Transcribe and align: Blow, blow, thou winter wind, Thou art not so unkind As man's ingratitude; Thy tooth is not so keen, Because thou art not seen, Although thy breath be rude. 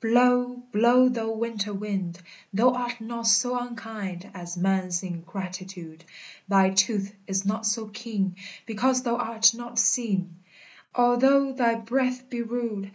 Blow, 0.00 0.56
blow, 0.72 1.08
thou 1.08 1.30
winter 1.30 1.72
wind, 1.72 2.20
Thou 2.52 2.70
art 2.72 3.00
not 3.00 3.28
so 3.28 3.56
unkind 3.56 4.28
As 4.34 4.56
man's 4.56 5.04
ingratitude; 5.04 6.04
Thy 6.48 6.70
tooth 6.70 7.14
is 7.28 7.46
not 7.46 7.64
so 7.64 7.86
keen, 7.86 8.34
Because 8.66 9.04
thou 9.04 9.14
art 9.14 9.54
not 9.54 9.78
seen, 9.78 10.40
Although 10.96 11.52
thy 11.52 11.76
breath 11.76 12.28
be 12.28 12.42
rude. 12.42 12.90